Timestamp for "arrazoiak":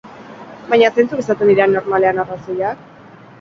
2.25-2.83